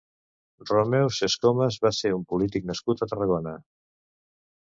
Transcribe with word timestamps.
Romeu 0.69 1.09
Sescomes 1.17 1.77
va 1.83 1.91
ser 1.97 2.13
un 2.15 2.25
polític 2.33 2.67
nascut 2.71 3.03
a 3.07 3.11
Tarragona. 3.13 3.57